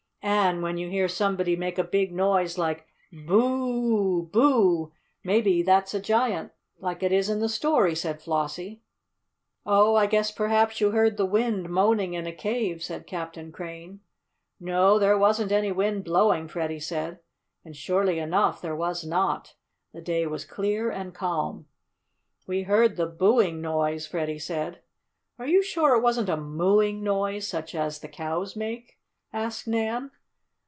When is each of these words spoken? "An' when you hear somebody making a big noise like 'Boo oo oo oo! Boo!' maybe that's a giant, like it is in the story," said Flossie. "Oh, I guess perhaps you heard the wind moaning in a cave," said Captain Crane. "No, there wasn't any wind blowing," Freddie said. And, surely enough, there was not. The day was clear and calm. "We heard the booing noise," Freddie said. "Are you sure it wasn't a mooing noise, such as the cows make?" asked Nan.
"An' 0.23 0.61
when 0.61 0.77
you 0.77 0.87
hear 0.89 1.07
somebody 1.07 1.55
making 1.55 1.83
a 1.83 1.87
big 1.87 2.11
noise 2.13 2.55
like 2.57 2.85
'Boo 3.11 3.33
oo 3.33 3.41
oo 3.41 4.21
oo! 4.21 4.29
Boo!' 4.31 4.91
maybe 5.23 5.63
that's 5.63 5.93
a 5.95 5.99
giant, 5.99 6.51
like 6.77 7.01
it 7.01 7.11
is 7.11 7.29
in 7.29 7.39
the 7.39 7.49
story," 7.49 7.95
said 7.95 8.21
Flossie. 8.21 8.83
"Oh, 9.65 9.95
I 9.95 10.05
guess 10.07 10.29
perhaps 10.31 10.79
you 10.81 10.91
heard 10.91 11.17
the 11.17 11.25
wind 11.25 11.69
moaning 11.69 12.13
in 12.13 12.27
a 12.27 12.33
cave," 12.33 12.83
said 12.83 13.07
Captain 13.07 13.51
Crane. 13.51 14.01
"No, 14.59 14.99
there 14.99 15.17
wasn't 15.17 15.51
any 15.53 15.71
wind 15.71 16.03
blowing," 16.03 16.47
Freddie 16.47 16.79
said. 16.81 17.19
And, 17.65 17.75
surely 17.75 18.19
enough, 18.19 18.61
there 18.61 18.75
was 18.75 19.03
not. 19.05 19.55
The 19.93 20.01
day 20.01 20.27
was 20.27 20.45
clear 20.45 20.91
and 20.91 21.13
calm. 21.15 21.65
"We 22.45 22.63
heard 22.63 22.95
the 22.97 23.07
booing 23.07 23.61
noise," 23.61 24.05
Freddie 24.05 24.39
said. 24.39 24.81
"Are 25.39 25.47
you 25.47 25.63
sure 25.63 25.95
it 25.95 26.03
wasn't 26.03 26.29
a 26.29 26.37
mooing 26.37 27.01
noise, 27.03 27.47
such 27.47 27.73
as 27.73 27.99
the 27.99 28.09
cows 28.09 28.55
make?" 28.55 28.97
asked 29.33 29.65
Nan. 29.65 30.11